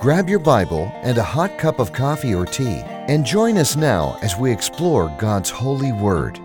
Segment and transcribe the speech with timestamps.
[0.00, 4.18] Grab your Bible and a hot cup of coffee or tea and join us now
[4.22, 6.38] as we explore God's holy word.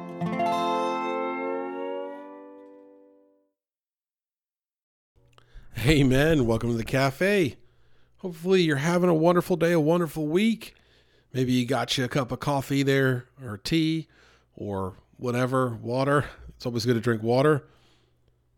[5.88, 6.45] Amen.
[6.45, 7.55] Welcome to the cafe.
[8.18, 10.76] Hopefully, you're having a wonderful day, a wonderful week.
[11.31, 14.09] Maybe you got you a cup of coffee there, or tea,
[14.58, 16.26] or whatever, water.
[16.50, 17.64] It's always good to drink water.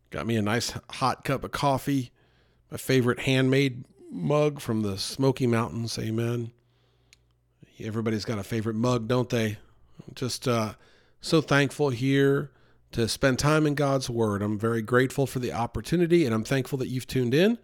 [0.09, 2.09] Got me a nice hot cup of coffee,
[2.71, 5.97] my favorite handmade mug from the Smoky Mountains.
[5.99, 6.51] Amen.
[7.79, 9.57] Everybody's got a favorite mug, don't they?
[10.15, 10.73] Just uh,
[11.21, 12.51] so thankful here
[12.91, 14.41] to spend time in God's Word.
[14.41, 17.57] I'm very grateful for the opportunity, and I'm thankful that you've tuned in.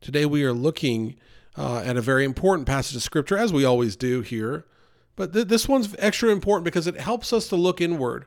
[0.00, 1.16] Today we are looking
[1.56, 4.64] uh, at a very important passage of Scripture, as we always do here.
[5.14, 8.24] But th- this one's extra important because it helps us to look inward.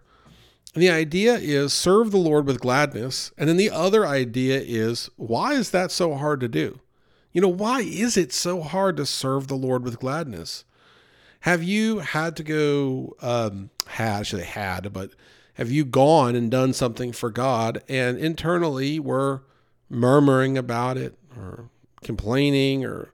[0.74, 3.32] And the idea is serve the Lord with gladness.
[3.38, 6.80] And then the other idea is why is that so hard to do?
[7.34, 10.64] You know, why is it so hard to serve the Lord with gladness?
[11.42, 15.12] Have you had to go, um, had, I should say had, but
[15.56, 19.44] have you gone and done something for God and internally were
[19.90, 21.70] murmuring about it or
[22.04, 23.12] complaining or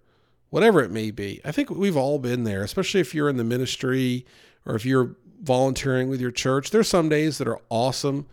[0.49, 1.41] whatever it may be?
[1.43, 4.25] I think we've all been there, especially if you're in the ministry
[4.65, 6.71] or if you're volunteering with your church.
[6.71, 8.27] There's some days that are awesome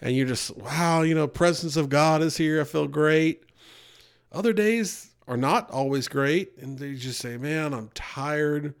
[0.00, 2.60] and you're just, wow, you know, presence of God is here.
[2.60, 3.44] I feel great.
[4.32, 6.58] Other days are not always great.
[6.58, 8.74] And they just say, man, I'm tired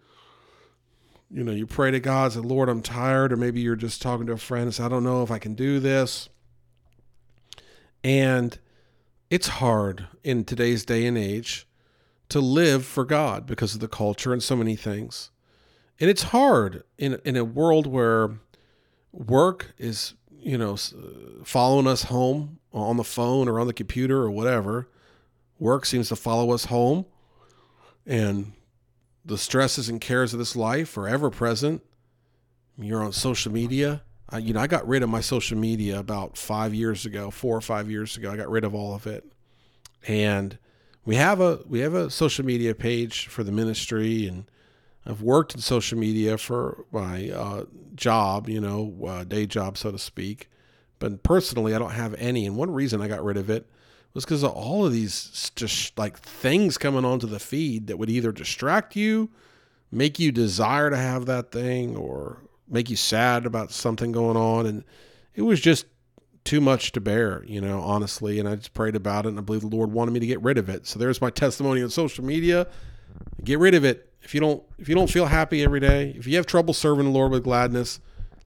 [1.32, 4.26] you know, you pray to God, say, Lord, I'm tired, or maybe you're just talking
[4.26, 6.28] to a friend and say, I don't know if I can do this.
[8.04, 8.58] And
[9.30, 11.66] it's hard in today's day and age
[12.28, 15.30] to live for God because of the culture and so many things.
[15.98, 18.40] And it's hard in in a world where
[19.12, 20.76] work is, you know,
[21.44, 24.88] following us home on the phone or on the computer or whatever.
[25.62, 27.06] Work seems to follow us home.
[28.04, 28.54] And
[29.24, 31.82] the stresses and cares of this life are ever present.
[32.76, 34.02] You're on social media.
[34.28, 37.56] I, you know, I got rid of my social media about five years ago, four
[37.56, 38.32] or five years ago.
[38.32, 39.24] I got rid of all of it,
[40.08, 40.58] and
[41.04, 44.46] we have a we have a social media page for the ministry, and
[45.06, 49.92] I've worked in social media for my uh, job, you know, uh, day job, so
[49.92, 50.50] to speak.
[50.98, 52.46] But personally, I don't have any.
[52.46, 53.68] And one reason I got rid of it
[54.14, 58.10] was because of all of these just like things coming onto the feed that would
[58.10, 59.30] either distract you,
[59.90, 64.66] make you desire to have that thing, or make you sad about something going on.
[64.66, 64.84] And
[65.34, 65.86] it was just
[66.44, 68.38] too much to bear, you know, honestly.
[68.38, 70.42] And I just prayed about it and I believe the Lord wanted me to get
[70.42, 70.86] rid of it.
[70.86, 72.66] So there's my testimony on social media.
[73.44, 74.08] Get rid of it.
[74.22, 77.04] If you don't if you don't feel happy every day, if you have trouble serving
[77.04, 78.00] the Lord with gladness,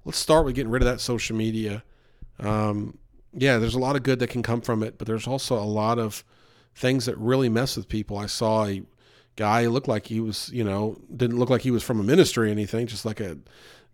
[0.04, 1.82] let's start with getting rid of that social media.
[2.38, 2.98] Um,
[3.36, 5.64] yeah, there's a lot of good that can come from it, but there's also a
[5.64, 6.24] lot of
[6.74, 8.16] things that really mess with people.
[8.16, 8.82] I saw a
[9.36, 12.48] guy looked like he was, you know, didn't look like he was from a ministry
[12.48, 13.38] or anything, just like a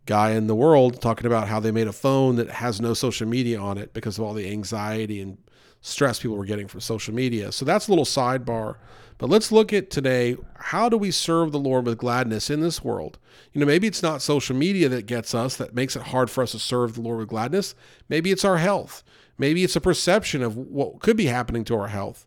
[0.07, 3.27] guy in the world talking about how they made a phone that has no social
[3.27, 5.39] media on it because of all the anxiety and
[5.81, 7.53] stress people were getting from social media.
[7.53, 8.77] So that's a little sidebar.
[9.19, 12.83] But let's look at today how do we serve the Lord with gladness in this
[12.83, 13.19] world?
[13.53, 16.43] You know, maybe it's not social media that gets us, that makes it hard for
[16.43, 17.75] us to serve the Lord with gladness.
[18.09, 19.05] Maybe it's our health.
[19.39, 22.27] Maybe it's a perception of what could be happening to our health.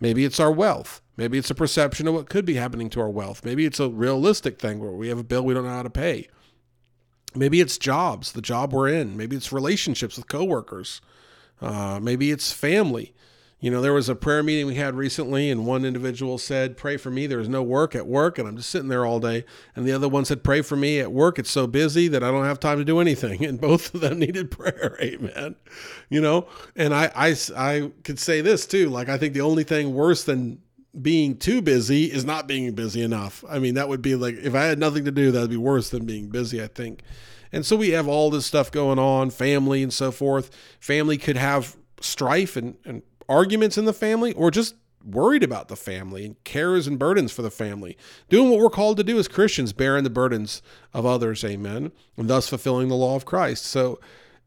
[0.00, 1.00] Maybe it's our wealth.
[1.16, 3.44] Maybe it's a perception of what could be happening to our wealth.
[3.44, 5.90] Maybe it's a realistic thing where we have a bill we don't know how to
[5.90, 6.28] pay.
[7.34, 9.16] Maybe it's jobs, the job we're in.
[9.16, 11.00] Maybe it's relationships with coworkers.
[11.60, 13.14] Uh, maybe it's family.
[13.58, 16.98] You know, there was a prayer meeting we had recently, and one individual said, Pray
[16.98, 17.26] for me.
[17.26, 19.46] There's no work at work, and I'm just sitting there all day.
[19.74, 21.38] And the other one said, Pray for me at work.
[21.38, 23.44] It's so busy that I don't have time to do anything.
[23.46, 24.98] And both of them needed prayer.
[25.00, 25.56] Amen.
[26.10, 28.90] You know, and I, I, I could say this too.
[28.90, 30.60] Like, I think the only thing worse than
[31.00, 33.44] being too busy is not being busy enough.
[33.48, 35.56] I mean, that would be like, if I had nothing to do, that would be
[35.56, 37.02] worse than being busy, I think.
[37.52, 40.50] And so we have all this stuff going on, family and so forth.
[40.80, 44.74] Family could have strife and, and arguments in the family or just
[45.04, 47.96] worried about the family and cares and burdens for the family,
[48.28, 50.62] doing what we're called to do as Christians, bearing the burdens
[50.92, 53.64] of others, amen, and thus fulfilling the law of Christ.
[53.66, 54.00] So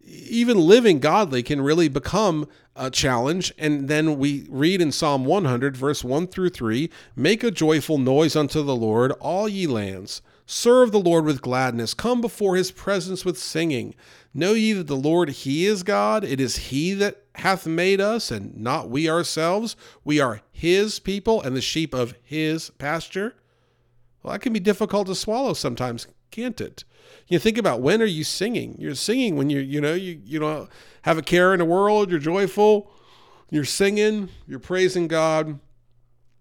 [0.10, 3.54] even living godly can really become a challenge.
[3.58, 8.36] And then we read in Psalm 100, verse 1 through 3 Make a joyful noise
[8.36, 10.22] unto the Lord, all ye lands.
[10.46, 11.94] Serve the Lord with gladness.
[11.94, 13.94] Come before his presence with singing.
[14.34, 16.24] Know ye that the Lord, he is God.
[16.24, 19.76] It is he that hath made us, and not we ourselves.
[20.04, 23.36] We are his people and the sheep of his pasture.
[24.22, 26.84] Well, that can be difficult to swallow sometimes, can't it?
[27.28, 28.76] You think about when are you singing?
[28.78, 30.70] You're singing when you you know you you don't
[31.04, 32.10] have a care in the world.
[32.10, 32.92] You're joyful.
[33.50, 34.30] You're singing.
[34.48, 35.60] You're praising God.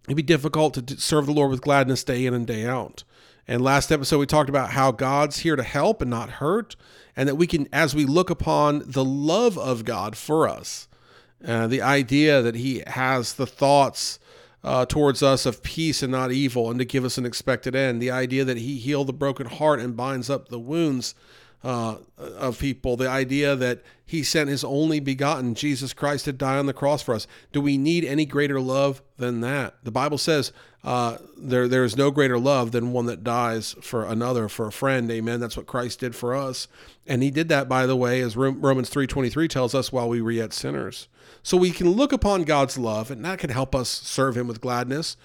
[0.06, 3.04] It'd be difficult to serve the Lord with gladness day in and day out.
[3.50, 6.76] And last episode, we talked about how God's here to help and not hurt,
[7.16, 10.86] and that we can, as we look upon the love of God for us,
[11.42, 14.18] uh, the idea that He has the thoughts
[14.62, 18.02] uh, towards us of peace and not evil, and to give us an expected end,
[18.02, 21.14] the idea that He healed the broken heart and binds up the wounds
[21.62, 26.56] uh, of people, the idea that he sent his only begotten, Jesus Christ, to die
[26.56, 27.26] on the cross for us.
[27.52, 29.74] Do we need any greater love than that?
[29.82, 30.52] The Bible says
[30.84, 34.72] uh, there, there is no greater love than one that dies for another, for a
[34.72, 35.10] friend.
[35.10, 35.40] Amen.
[35.40, 36.68] That's what Christ did for us.
[37.06, 40.30] And he did that, by the way, as Romans 3.23 tells us, while we were
[40.30, 41.08] yet sinners.
[41.42, 44.60] So we can look upon God's love, and that can help us serve him with
[44.60, 45.16] gladness.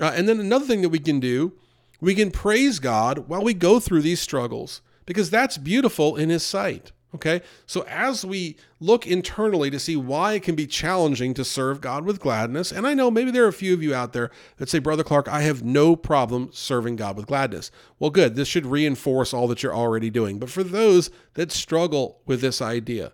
[0.00, 1.52] Uh, and then another thing that we can do,
[2.00, 6.42] we can praise God while we go through these struggles because that's beautiful in his
[6.42, 6.92] sight.
[7.14, 11.82] Okay, so as we look internally to see why it can be challenging to serve
[11.82, 14.30] God with gladness, and I know maybe there are a few of you out there
[14.56, 17.70] that say, Brother Clark, I have no problem serving God with gladness.
[17.98, 18.34] Well, good.
[18.34, 20.38] This should reinforce all that you're already doing.
[20.38, 23.12] But for those that struggle with this idea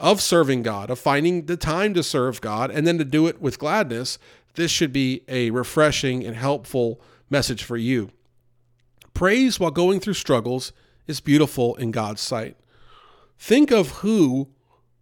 [0.00, 3.40] of serving God, of finding the time to serve God, and then to do it
[3.40, 4.18] with gladness,
[4.54, 7.00] this should be a refreshing and helpful
[7.30, 8.10] message for you.
[9.14, 10.72] Praise while going through struggles
[11.06, 12.56] is beautiful in God's sight.
[13.38, 14.48] Think of who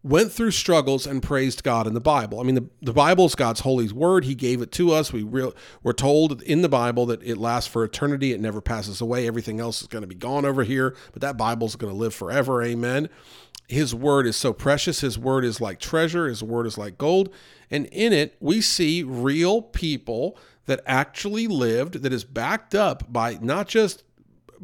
[0.03, 2.39] went through struggles and praised God in the Bible.
[2.39, 4.27] I mean, the, the Bible is God's holy word.
[4.27, 5.12] He gave it to us.
[5.12, 8.33] We real, we're told in the Bible that it lasts for eternity.
[8.33, 9.27] It never passes away.
[9.27, 11.99] Everything else is going to be gone over here, but that Bible is going to
[11.99, 12.62] live forever.
[12.62, 13.09] Amen.
[13.67, 15.01] His word is so precious.
[15.01, 16.29] His word is like treasure.
[16.29, 17.33] His word is like gold.
[17.71, 20.37] And in it, we see real people
[20.67, 24.03] that actually lived, that is backed up by not just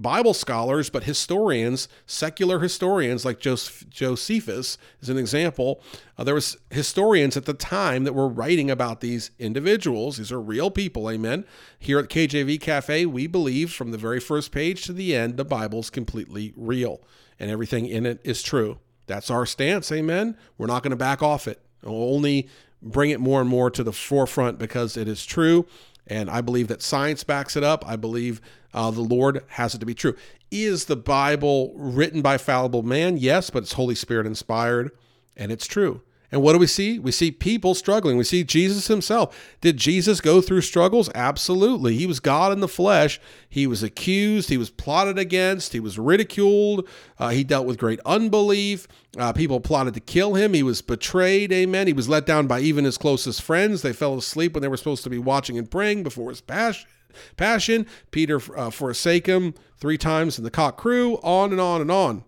[0.00, 5.82] Bible scholars, but historians, secular historians like Josephus is an example.
[6.16, 10.16] Uh, there was historians at the time that were writing about these individuals.
[10.16, 11.44] These are real people, amen.
[11.78, 15.44] Here at KJV Cafe, we believe from the very first page to the end, the
[15.44, 17.00] Bible is completely real
[17.38, 18.78] and everything in it is true.
[19.06, 20.36] That's our stance, amen.
[20.56, 21.60] We're not going to back off it.
[21.82, 22.48] We'll only
[22.82, 25.66] bring it more and more to the forefront because it is true
[26.10, 27.86] and I believe that science backs it up.
[27.86, 28.40] I believe
[28.74, 30.14] uh, the Lord has it to be true.
[30.50, 33.16] Is the Bible written by fallible man?
[33.16, 34.90] Yes, but it's Holy Spirit inspired
[35.36, 36.02] and it's true.
[36.32, 36.98] And what do we see?
[36.98, 38.16] We see people struggling.
[38.16, 39.36] We see Jesus himself.
[39.60, 41.10] Did Jesus go through struggles?
[41.12, 41.96] Absolutely.
[41.96, 43.20] He was God in the flesh.
[43.48, 44.48] He was accused.
[44.48, 45.72] He was plotted against.
[45.72, 46.88] He was ridiculed.
[47.18, 48.86] Uh, he dealt with great unbelief.
[49.18, 50.54] Uh, people plotted to kill him.
[50.54, 51.52] He was betrayed.
[51.52, 51.88] Amen.
[51.88, 53.82] He was let down by even his closest friends.
[53.82, 56.88] They fell asleep when they were supposed to be watching and praying before his passion.
[57.36, 57.86] Passion.
[58.10, 61.16] Peter uh, forsake him three times in the cock crew.
[61.22, 62.24] On and on and on.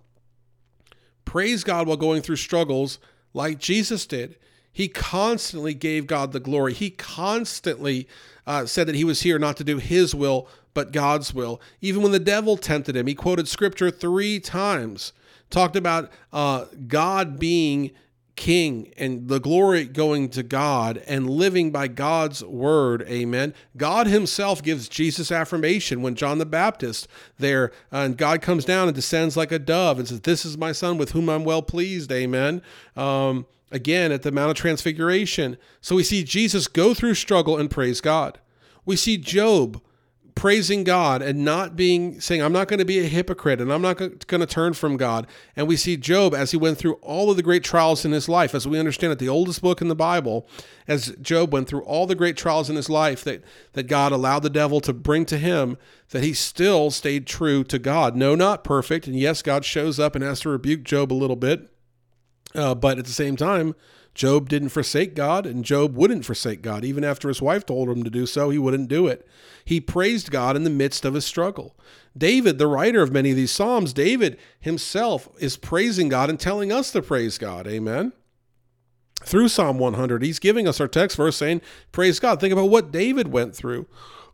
[1.25, 2.99] Praise God while going through struggles
[3.32, 4.37] like Jesus did.
[4.73, 6.73] He constantly gave God the glory.
[6.73, 8.08] He constantly
[8.46, 11.61] uh, said that he was here not to do his will, but God's will.
[11.81, 15.12] Even when the devil tempted him, he quoted scripture three times,
[15.50, 17.90] talked about uh, God being
[18.42, 23.02] king and the glory going to God and living by God's word.
[23.02, 23.54] Amen.
[23.76, 27.06] God himself gives Jesus affirmation when John the Baptist
[27.38, 30.58] there uh, and God comes down and descends like a dove and says, This is
[30.58, 32.11] my son with whom I'm well pleased.
[32.11, 32.62] Amen.
[32.96, 35.56] Um, again, at the Mount of Transfiguration.
[35.80, 38.40] So we see Jesus go through struggle and praise God.
[38.84, 39.80] We see Job
[40.35, 43.83] praising God and not being saying, I'm not going to be a hypocrite and I'm
[43.83, 45.27] not going to turn from God.
[45.57, 48.29] And we see Job as he went through all of the great trials in his
[48.29, 50.47] life, as we understand it, the oldest book in the Bible,
[50.89, 53.43] as Job went through all the great trials in his life that,
[53.75, 55.77] that God allowed the devil to bring to him,
[56.11, 58.17] that he still stayed true to God.
[58.17, 59.07] No, not perfect.
[59.07, 61.69] And yes, God shows up and has to rebuke Job a little bit.
[62.55, 63.75] Uh, but at the same time,
[64.14, 66.85] Job didn't forsake God, and Job wouldn't forsake God.
[66.85, 69.26] Even after his wife told him to do so, he wouldn't do it.
[69.64, 71.76] He praised God in the midst of his struggle.
[72.16, 76.71] David, the writer of many of these Psalms, David himself is praising God and telling
[76.71, 77.66] us to praise God.
[77.66, 78.12] Amen.
[79.25, 82.40] Through Psalm 100, he's giving us our text verse saying, Praise God.
[82.40, 83.87] Think about what David went through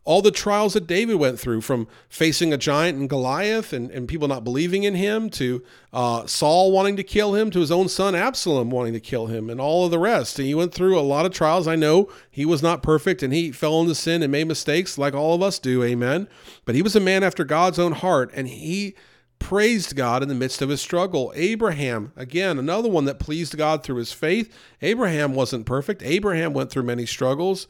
[0.08, 4.08] all the trials that David went through from facing a giant in Goliath and, and
[4.08, 5.62] people not believing in him to
[5.92, 9.50] uh, Saul wanting to kill him to his own son Absalom wanting to kill him
[9.50, 10.38] and all of the rest.
[10.38, 11.68] And he went through a lot of trials.
[11.68, 15.12] I know he was not perfect and he fell into sin and made mistakes like
[15.12, 15.84] all of us do.
[15.84, 16.26] Amen.
[16.64, 18.94] But he was a man after God's own heart and he
[19.38, 21.34] praised God in the midst of his struggle.
[21.36, 24.50] Abraham, again, another one that pleased God through his faith.
[24.80, 26.02] Abraham wasn't perfect.
[26.02, 27.68] Abraham went through many struggles,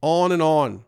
[0.00, 0.86] on and on.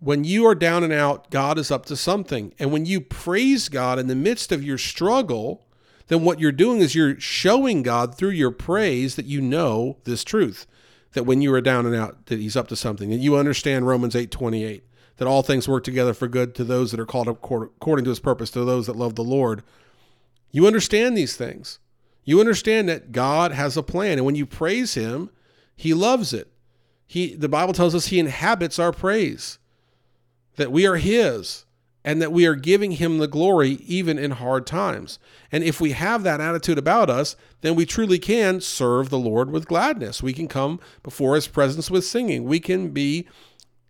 [0.00, 2.54] When you are down and out, God is up to something.
[2.58, 5.66] And when you praise God in the midst of your struggle,
[6.08, 10.24] then what you're doing is you're showing God through your praise that you know this
[10.24, 10.66] truth.
[11.12, 13.12] That when you are down and out, that He's up to something.
[13.12, 14.84] And you understand Romans 8 28,
[15.18, 18.20] that all things work together for good to those that are called according to His
[18.20, 19.62] purpose, to those that love the Lord.
[20.50, 21.78] You understand these things.
[22.24, 24.18] You understand that God has a plan.
[24.18, 25.30] And when you praise Him,
[25.76, 26.50] He loves it.
[27.06, 29.58] He, the Bible tells us He inhabits our praise
[30.56, 31.64] that we are His
[32.04, 35.18] and that we are giving Him the glory even in hard times.
[35.52, 39.50] And if we have that attitude about us, then we truly can serve the Lord
[39.50, 40.22] with gladness.
[40.22, 42.44] We can come before His presence with singing.
[42.44, 43.28] We can be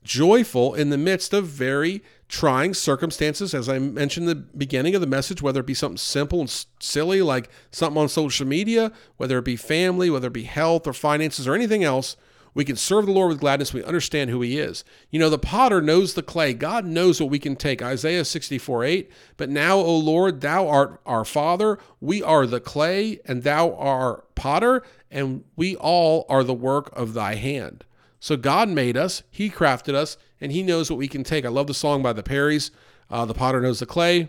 [0.03, 5.07] joyful in the midst of very trying circumstances, as I mentioned the beginning of the
[5.07, 9.45] message, whether it be something simple and silly like something on social media, whether it
[9.45, 12.17] be family, whether it be health or finances or anything else
[12.55, 13.73] we can serve the Lord with gladness.
[13.73, 14.85] We understand who He is.
[15.11, 16.55] You know, the potter knows the clay.
[16.55, 17.83] God knows what we can take.
[17.83, 19.11] Isaiah 64 8.
[19.37, 21.79] But now, O Lord, Thou art our Father.
[22.01, 27.15] We are the clay, and Thou art potter, and we all are the work of
[27.15, 27.85] Thy hand.
[28.19, 31.45] So God made us, He crafted us, and He knows what we can take.
[31.45, 32.71] I love the song by the Perrys.
[33.09, 34.29] Uh, the potter knows the clay.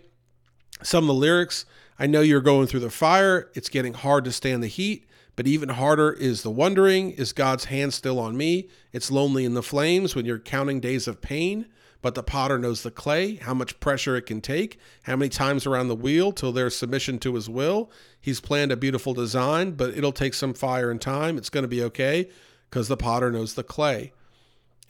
[0.84, 1.66] Some of the lyrics
[2.02, 3.52] I know you're going through the fire.
[3.54, 5.06] It's getting hard to stand the heat.
[5.36, 8.70] But even harder is the wondering is God's hand still on me?
[8.92, 11.68] It's lonely in the flames when you're counting days of pain.
[12.02, 15.68] But the potter knows the clay, how much pressure it can take, how many times
[15.68, 17.92] around the wheel till there's submission to his will.
[18.20, 21.38] He's planned a beautiful design, but it'll take some fire and time.
[21.38, 22.30] It's going to be okay
[22.70, 24.14] because the potter knows the clay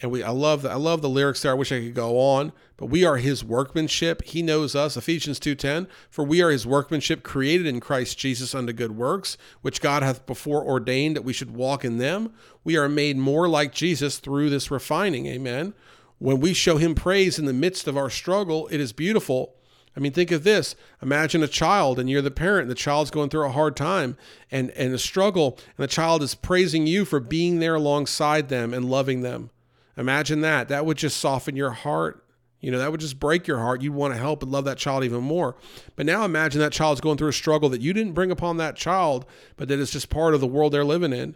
[0.01, 1.51] and we I love the, I love the lyrics there.
[1.51, 4.23] I wish I could go on, but we are his workmanship.
[4.23, 4.97] He knows us.
[4.97, 9.81] Ephesians 2:10, for we are his workmanship created in Christ Jesus unto good works, which
[9.81, 12.33] God hath before ordained that we should walk in them.
[12.63, 15.27] We are made more like Jesus through this refining.
[15.27, 15.73] Amen.
[16.17, 19.55] When we show him praise in the midst of our struggle, it is beautiful.
[19.95, 20.75] I mean, think of this.
[21.01, 24.17] Imagine a child and you're the parent, and the child's going through a hard time
[24.49, 28.73] and, and a struggle, and the child is praising you for being there alongside them
[28.73, 29.49] and loving them.
[29.97, 30.69] Imagine that.
[30.69, 32.25] That would just soften your heart.
[32.59, 33.81] You know, that would just break your heart.
[33.81, 35.55] You'd want to help and love that child even more.
[35.95, 38.75] But now imagine that child's going through a struggle that you didn't bring upon that
[38.75, 39.25] child,
[39.57, 41.35] but that it's just part of the world they're living in.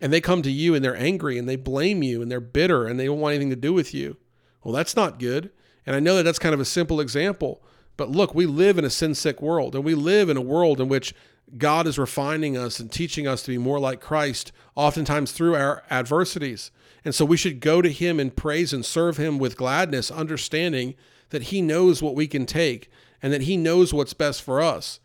[0.00, 2.86] And they come to you and they're angry and they blame you and they're bitter
[2.86, 4.16] and they don't want anything to do with you.
[4.64, 5.50] Well, that's not good.
[5.86, 7.62] And I know that that's kind of a simple example.
[7.96, 10.80] But look, we live in a sin sick world and we live in a world
[10.80, 11.14] in which
[11.56, 15.84] God is refining us and teaching us to be more like Christ, oftentimes through our
[15.90, 16.72] adversities.
[17.04, 20.94] And so we should go to him in praise and serve him with gladness, understanding
[21.30, 22.90] that he knows what we can take
[23.22, 25.00] and that he knows what's best for us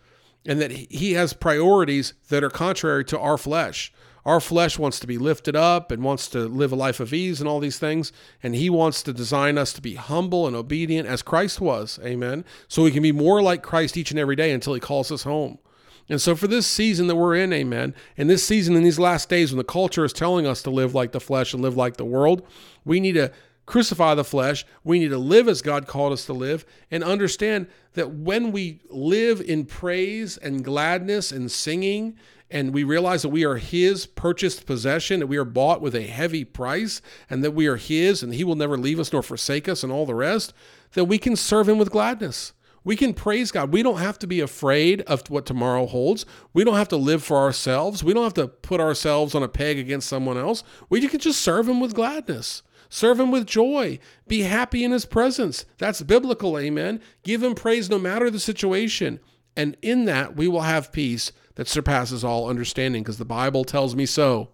[0.45, 3.91] and that he has priorities that are contrary to our flesh.
[4.25, 7.39] Our flesh wants to be lifted up and wants to live a life of ease
[7.39, 8.11] and all these things.
[8.43, 11.99] And he wants to design us to be humble and obedient as Christ was.
[12.03, 12.45] Amen.
[12.67, 15.23] So we can be more like Christ each and every day until he calls us
[15.23, 15.59] home.
[16.09, 19.29] And so, for this season that we're in, amen, and this season in these last
[19.29, 21.97] days when the culture is telling us to live like the flesh and live like
[21.97, 22.45] the world,
[22.83, 23.31] we need to
[23.67, 24.65] crucify the flesh.
[24.83, 28.81] We need to live as God called us to live and understand that when we
[28.89, 32.17] live in praise and gladness and singing,
[32.49, 36.01] and we realize that we are His purchased possession, that we are bought with a
[36.01, 39.69] heavy price, and that we are His, and He will never leave us nor forsake
[39.69, 40.51] us, and all the rest,
[40.93, 42.53] that we can serve Him with gladness.
[42.89, 43.71] We can praise God.
[43.71, 46.25] We don't have to be afraid of what tomorrow holds.
[46.53, 48.03] We don't have to live for ourselves.
[48.03, 50.63] We don't have to put ourselves on a peg against someone else.
[50.89, 52.63] We can just serve Him with gladness.
[52.89, 53.99] Serve Him with joy.
[54.27, 55.65] Be happy in His presence.
[55.77, 56.57] That's biblical.
[56.57, 56.99] Amen.
[57.21, 59.19] Give Him praise no matter the situation.
[59.55, 63.95] And in that, we will have peace that surpasses all understanding because the Bible tells
[63.95, 64.49] me so.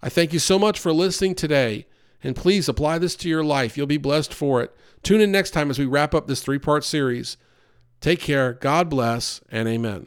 [0.00, 1.86] I thank you so much for listening today.
[2.22, 3.76] And please apply this to your life.
[3.76, 4.74] You'll be blessed for it.
[5.02, 7.36] Tune in next time as we wrap up this three part series.
[8.00, 10.06] Take care, God bless, and amen.